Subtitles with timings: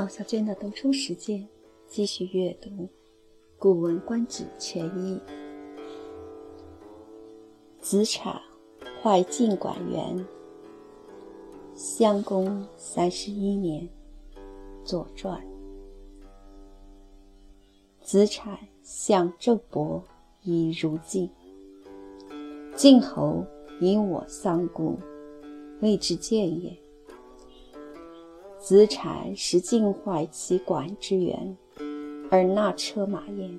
[0.00, 1.46] 毛小娟的读书时间，
[1.86, 2.70] 继续阅读
[3.58, 5.14] 《古文观止全译》。
[7.82, 8.40] 子产
[9.02, 10.26] 坏晋管元，
[11.74, 13.86] 襄公三十一年，
[14.86, 15.38] 《左传》。
[18.00, 20.02] 子产向郑伯
[20.44, 21.28] 以如晋，
[22.74, 23.44] 晋侯
[23.82, 24.98] 引我丧故，
[25.82, 26.74] 谓之见也。
[28.60, 31.56] 子产使尽坏其管之源，
[32.30, 33.58] 而纳车马焉。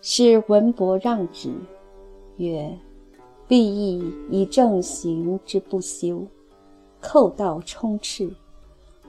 [0.00, 1.52] 是文伯让之，
[2.38, 2.74] 曰
[3.46, 6.26] ：“必义以正行之不修，
[6.98, 8.34] 寇盗充斥，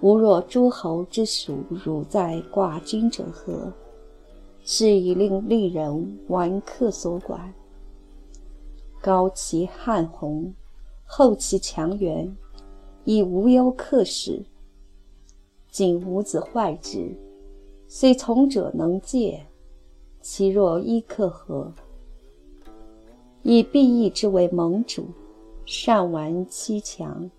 [0.01, 3.71] 吾若诸侯之属，汝在寡君者何？
[4.65, 7.53] 是以令利人玩客所管。
[8.99, 10.53] 高其汉宏，
[11.05, 12.35] 厚其强援。”
[13.07, 14.43] 以无忧克使，
[15.71, 17.15] 今吾子坏之，
[17.87, 19.45] 虽从者能戒，
[20.19, 21.71] 其若依克何？
[23.43, 25.07] 以必义之为盟主，
[25.65, 27.31] 善玩欺强，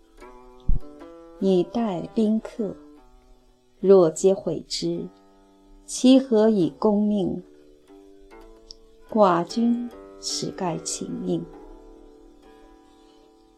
[1.38, 2.74] 以待宾客。
[3.78, 5.06] 若皆毁之，
[5.84, 7.42] 其何以公命？
[9.10, 11.44] 寡君实该请命。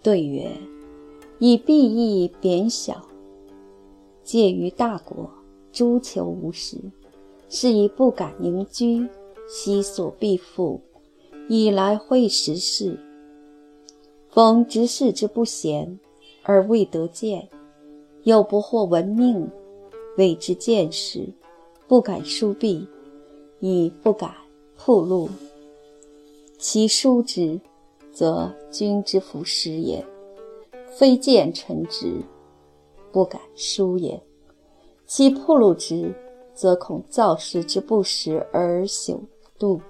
[0.03, 0.51] 对曰。
[1.41, 3.03] 以必义贬小，
[4.23, 5.31] 介于大国，
[5.73, 6.77] 诸求无时，
[7.49, 9.09] 是以不敢盈居，
[9.49, 10.83] 悉所必复，
[11.49, 13.01] 以来会时事。
[14.29, 15.99] 逢执事之不贤，
[16.43, 17.49] 而未得见，
[18.25, 19.49] 又不获闻命，
[20.19, 21.27] 谓之见识，
[21.89, 22.87] 不敢疏避，
[23.61, 24.31] 以不敢
[24.77, 25.31] 铺路。
[26.59, 27.59] 其疏之，
[28.13, 30.05] 则君之服失也。
[30.91, 32.23] 非见臣职，
[33.13, 34.21] 不敢疏也；
[35.07, 36.13] 其铺路之，
[36.53, 39.19] 则恐造事之不实而朽
[39.59, 39.81] 度，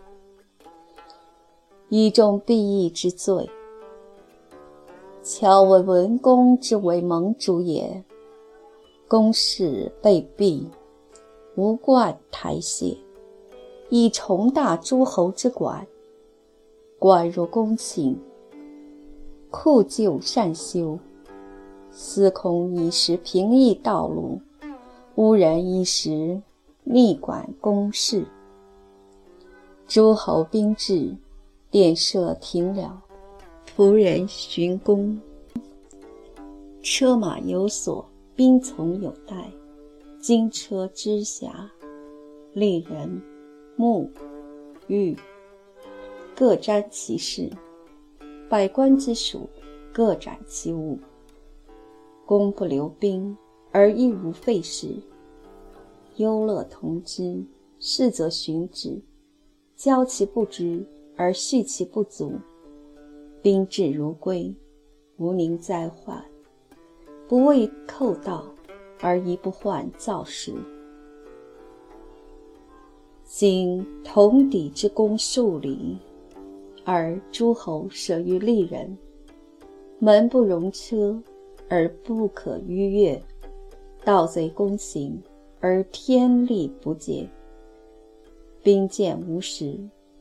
[1.88, 3.49] 以重必义之罪。
[5.22, 8.05] 巧闻文公之为盟主也，
[9.09, 10.65] 公事被毙，
[11.56, 12.97] 无冠台谢，
[13.88, 15.87] 以重大诸侯之管，
[16.99, 18.19] 管若公请。
[19.50, 20.99] 库旧善修，
[21.91, 24.41] 司空一时平易道路，
[25.16, 26.41] 乌人一时
[26.84, 28.25] 逆管公事。
[29.88, 31.16] 诸侯兵至，
[31.69, 33.03] 殿设停了，
[33.77, 35.21] 仆人巡宫，
[36.81, 39.50] 车马有所，兵从有待，
[40.21, 41.69] 金车之辖，
[42.53, 43.21] 丽人、
[43.75, 44.09] 木、
[44.87, 45.17] 玉
[46.37, 47.50] 各瞻其事。
[48.50, 49.49] 百官之属，
[49.93, 50.99] 各展其物。
[52.27, 53.37] 公不留兵，
[53.71, 54.88] 而亦无废事。
[56.16, 57.44] 忧乐同之，
[57.78, 59.00] 事则循之。
[59.77, 60.84] 教其不知，
[61.16, 62.33] 而恤其不足。
[63.41, 64.53] 兵至如归，
[65.19, 66.21] 无宁灾患。
[67.28, 68.44] 不畏寇盗，
[69.00, 70.53] 而亦不患造时。
[73.25, 75.99] 今同底之功数里。
[76.84, 78.96] 而诸侯舍于利人，
[79.98, 81.20] 门不容车，
[81.68, 83.20] 而不可逾越；
[84.04, 85.20] 盗贼攻行，
[85.60, 87.28] 而天力不竭。
[88.62, 89.78] 兵谏无时，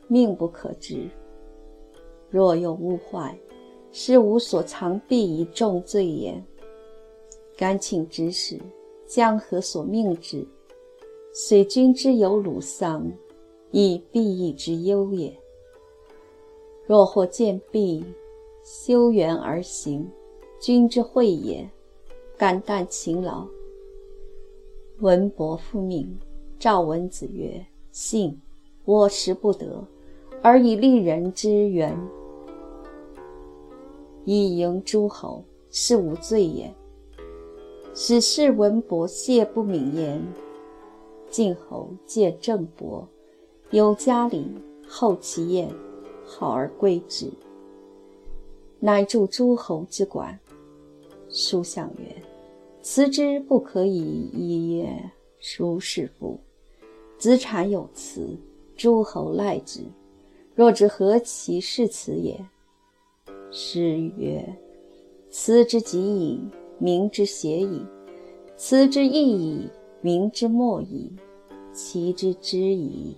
[0.08, 1.08] 命不可知。
[2.30, 3.38] 若有误坏，
[3.92, 6.44] 是无所藏避以重罪也。
[7.58, 8.60] 敢请指使，
[9.08, 10.46] 将何所命之？
[11.34, 13.10] 虽君之有鲁丧，
[13.72, 15.34] 亦必义之忧也。
[16.90, 18.04] 若或见弊，
[18.64, 20.10] 修缘而行，
[20.60, 21.70] 君之惠也。
[22.36, 23.46] 肝胆勤劳。
[24.98, 26.18] 文伯复命，
[26.58, 27.64] 赵文子曰
[27.94, 28.42] ：“信，
[28.86, 29.86] 我时不得，
[30.42, 31.96] 而以利人之缘，
[34.26, 36.74] 以迎诸侯，是无罪也。”
[37.94, 40.20] 使士文伯谢不敏言。
[41.30, 43.08] 晋侯见郑伯，
[43.70, 44.48] 有嘉礼，
[44.88, 45.70] 后其宴。
[46.32, 47.28] 好而归之，
[48.80, 50.40] 乃助诸侯之管。
[51.28, 52.16] 书相曰
[52.84, 55.12] ：“辞之不可以已也，
[55.42, 56.40] 孰是乎？”
[57.18, 58.38] 子产有辞，
[58.78, 59.82] 诸侯赖之。
[60.54, 62.40] 若知何其事辞也？
[63.52, 64.46] 诗曰
[65.32, 66.40] ：“辞之极矣，
[66.78, 67.84] 民之邪矣；
[68.56, 69.68] 辞之易矣，
[70.02, 71.12] 民之莫矣。
[71.74, 73.18] 其之知矣。”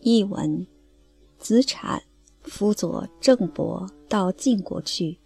[0.00, 0.66] 译文：
[1.38, 2.02] 子产
[2.42, 5.18] 辅佐郑伯到晋国去，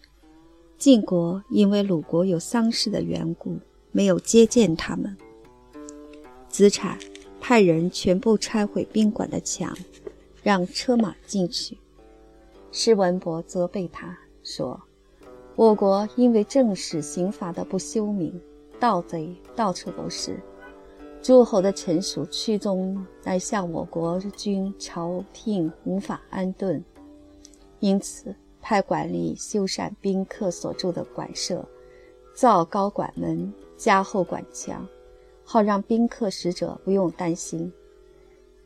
[0.78, 3.58] 晋国因为鲁国有丧事的缘故，
[3.92, 5.16] 没有接见他们。
[6.48, 6.98] 子产
[7.40, 9.76] 派人全部拆毁宾馆的墙，
[10.42, 11.76] 让车马进去。
[12.70, 14.80] 施文伯责备他说
[15.54, 18.40] ：“我国因为正史刑罚的不修明，
[18.80, 20.40] 盗贼到处都是。
[21.22, 26.84] 诸侯的臣属屈宗来向我国君朝廷无法安顿，
[27.80, 28.34] 因此。”
[28.64, 31.68] 派管吏修缮宾客所住的馆舍，
[32.32, 34.86] 造高馆门，加厚馆墙，
[35.42, 37.72] 好让宾客使者不用担心。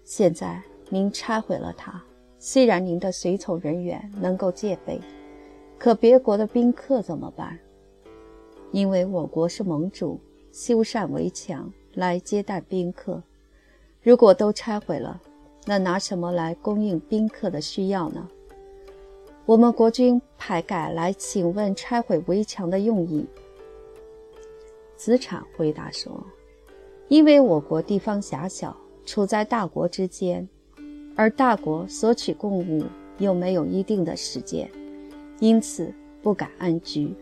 [0.05, 2.05] 现在您拆毁了它，
[2.39, 5.01] 虽然您的随从人员能够戒备，
[5.79, 7.59] 可别国的宾客怎么办？
[8.73, 10.21] 因为我国是盟主，
[10.53, 13.23] 修缮围墙来接待宾客，
[14.03, 15.21] 如果都拆毁了，
[15.65, 18.29] 那拿什么来供应宾客的需要呢？
[19.47, 23.27] 我们国君派改来请问拆毁围墙的用意。
[24.95, 26.23] 子产回答说
[27.09, 28.77] ：“因为我国地方狭小，
[29.07, 30.47] 处在大国之间，
[31.17, 32.85] 而大国索取贡物
[33.17, 34.71] 又没有一定的时间，
[35.41, 35.91] 因此
[36.23, 37.15] 不敢安居，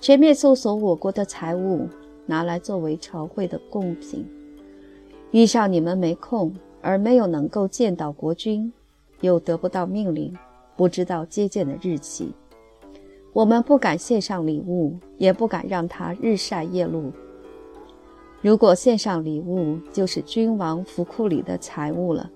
[0.00, 1.86] 全面搜索我国的财物，
[2.26, 4.26] 拿来作为朝会的贡品。
[5.30, 8.72] 遇上你们没空，而没有能够见到国君，
[9.20, 10.36] 又得不到命令。”
[10.76, 12.34] 不知道接见的日期，
[13.32, 17.10] 我们不敢献上礼物，也不敢让他日晒夜露。
[18.42, 22.30] 如果献上礼物，就是君王府库里的财物了。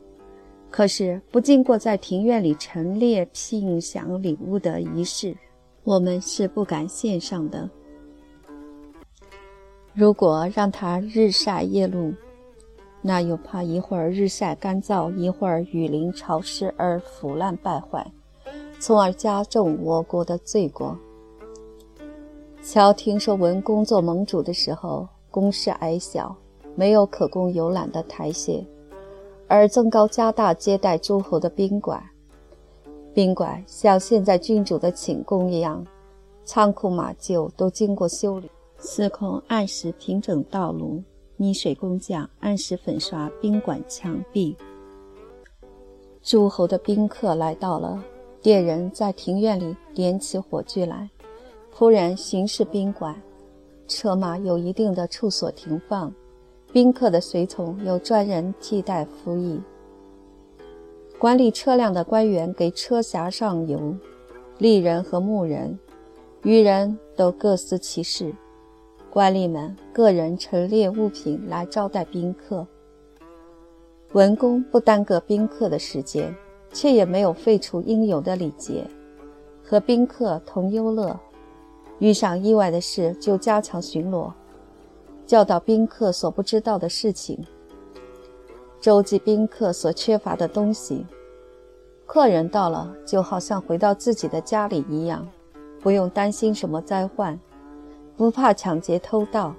[0.70, 5.36] 可是不经过在庭院里陈列聘享礼物的仪式，
[5.84, 7.68] 我们是不敢献上的。
[9.92, 12.14] 如果让他日晒夜露，
[13.02, 18.06] 那又怕一会儿日晒干燥，一会儿雨淋潮湿而腐烂败坏。
[18.78, 20.96] 从而加重我国的罪过。
[22.62, 26.34] 乔听说文公做盟主的时候，宫室矮小，
[26.74, 28.64] 没有可供游览的台榭，
[29.48, 32.02] 而增高加大接待诸侯的宾馆。
[33.12, 35.84] 宾馆像现在君主的寝宫一样，
[36.44, 41.02] 仓库马厩都经过修理，司空按时平整道路，
[41.36, 44.56] 泥水工匠按时粉刷宾馆墙壁。
[46.22, 48.02] 诸侯的宾客来到了。
[48.42, 51.10] 猎人在庭院里点起火炬来，
[51.76, 53.14] 仆人巡视宾馆，
[53.86, 56.10] 车马有一定的处所停放，
[56.72, 59.60] 宾客的随从有专人替代服役。
[61.18, 63.94] 管理车辆的官员给车匣上油，
[64.58, 65.78] 吏人和牧人、
[66.42, 68.34] 渔人都各司其事，
[69.10, 72.66] 官吏们个人陈列物品来招待宾客。
[74.12, 76.34] 文公不耽搁宾客的时间。
[76.72, 78.86] 却也没有废除应有的礼节，
[79.64, 81.18] 和宾客同忧乐。
[81.98, 84.32] 遇上意外的事，就加强巡逻，
[85.26, 87.44] 教导宾客所不知道的事情，
[88.80, 91.04] 周济宾客所缺乏的东西。
[92.06, 95.28] 客人到了，就好像回到自己的家里一样，
[95.80, 97.36] 不用担心什么灾患，
[98.20, 99.54] 不怕抢劫偷盗，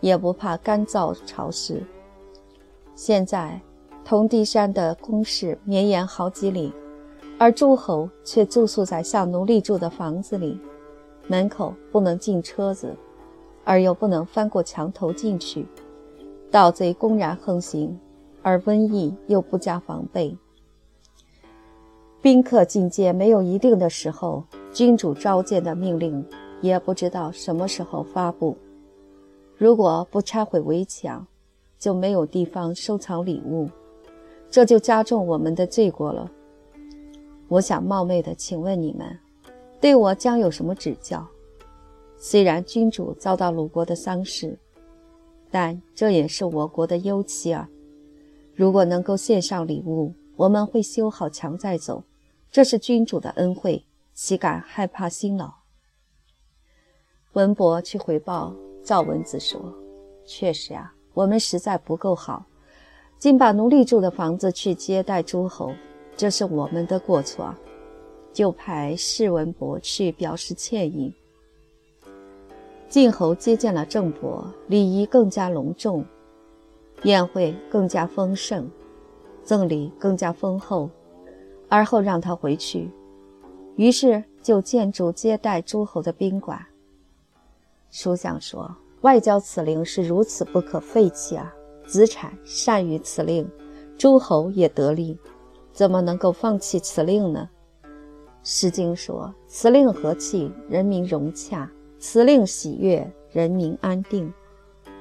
[0.00, 1.82] 也不怕干燥潮湿。
[2.94, 3.58] 现在。
[4.04, 6.72] 铜地山的宫室绵延好几里，
[7.38, 10.60] 而诸侯却住宿在像奴隶住的房子里，
[11.26, 12.94] 门口不能进车子，
[13.64, 15.66] 而又不能翻过墙头进去。
[16.52, 17.98] 盗贼公然横行，
[18.42, 20.36] 而瘟疫又不加防备。
[22.22, 26.24] 宾客进阶没有一定的时候，君主召见的命令
[26.66, 28.56] 也不知道什么时候发布。
[29.56, 31.26] 如果不拆毁围墙，
[31.78, 33.68] 就没有地方收藏礼物。
[34.50, 36.30] 这就加重我们的罪过了。
[37.48, 39.18] 我想冒昧的请问你们，
[39.80, 41.26] 对我将有什么指教？
[42.16, 44.58] 虽然君主遭到鲁国的丧事，
[45.50, 47.68] 但这也是我国的忧戚啊。
[48.54, 52.02] 如果能够献上礼物，我们会修好墙再走。
[52.50, 55.52] 这是君主的恩惠，岂敢害怕辛劳？
[57.36, 58.50] 文伯去回报
[58.82, 59.60] 赵文子说
[60.24, 62.42] ：“确实啊，我们实在不够好。”
[63.20, 65.70] 竟把奴隶住的房子去接待诸侯，
[66.16, 67.54] 这是我们的过错，
[68.32, 71.12] 就派士文伯去表示歉意。
[72.88, 76.02] 晋侯接见了郑伯，礼仪更加隆重，
[77.02, 78.66] 宴会更加丰盛，
[79.42, 80.88] 赠礼更加丰厚，
[81.68, 82.90] 而后让他回去，
[83.76, 86.58] 于是就建筑接待诸侯的宾馆。
[87.90, 91.52] 书相说，外交此令是如此不可废弃啊！
[91.86, 93.48] 子产善于此令，
[93.96, 95.18] 诸侯也得利，
[95.72, 97.48] 怎么能够放弃此令呢？
[98.42, 104.32] 诗经说：“辞令和气，人民融洽；辞令喜悦，人民安定。”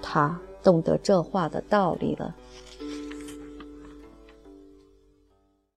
[0.02, 2.36] 他懂得这话的道理了。